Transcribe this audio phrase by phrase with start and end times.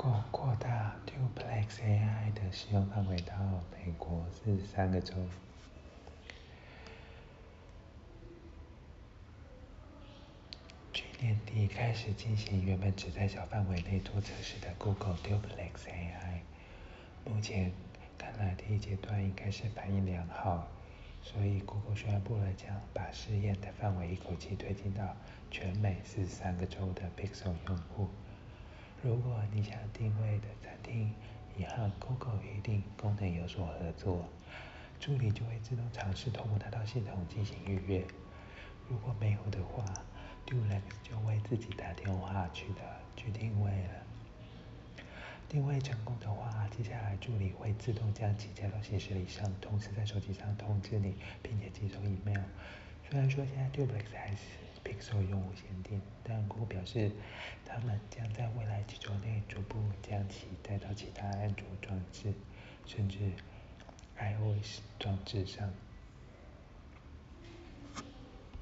[0.00, 3.34] 过扩大 Duplex AI 的使用范围到
[3.76, 5.12] 美国四十三个州。
[10.94, 16.40] 去年底开始进行原本只在小范围内做测试的 Google Duplex AI，
[17.26, 17.70] 目前
[18.16, 20.66] 看来第一阶段应该是反应良好，
[21.22, 25.14] 所以 Google 宣布了将把试验的范围一口气推进到
[25.50, 28.08] 全美四十三个州的 Pixel 用户。
[29.02, 31.10] 如果你想定位的餐厅
[31.56, 34.28] 已和 Google 预订功能有所合作，
[35.00, 38.04] 助理就会自动尝试通过它到系统进行预约。
[38.90, 39.82] 如果没有的话
[40.46, 42.82] ，Duplex 就会自己打电话去的
[43.16, 44.06] 去定位了。
[45.48, 52.44] 定位成功的话，接下来助理会自动将其加到行事历上，同时在手机上通知你，并且寄送 email。
[53.08, 54.42] 虽然说现在 Duplex 还是
[54.90, 57.12] Pixel 用户限定，但 Google 表示，
[57.64, 62.34] 他们将在未来几周内逐步将其带到其他安卓装置，
[62.86, 63.18] 甚至
[64.18, 65.72] iOS 装置上。